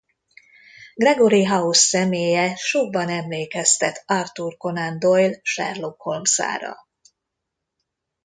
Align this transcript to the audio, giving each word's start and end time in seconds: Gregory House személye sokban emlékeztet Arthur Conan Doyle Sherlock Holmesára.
Gregory 0.95 1.43
House 1.45 1.77
személye 1.79 2.55
sokban 2.55 3.09
emlékeztet 3.09 4.03
Arthur 4.07 4.57
Conan 4.57 4.99
Doyle 4.99 5.39
Sherlock 5.41 6.01
Holmesára. 6.01 6.75